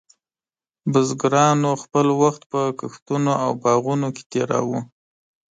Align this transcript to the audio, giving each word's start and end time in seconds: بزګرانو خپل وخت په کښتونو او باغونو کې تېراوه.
بزګرانو 0.91 1.71
خپل 1.83 2.07
وخت 2.21 2.41
په 2.51 2.61
کښتونو 2.79 3.31
او 3.43 3.49
باغونو 3.61 4.07
کې 4.15 4.23
تېراوه. 4.31 4.79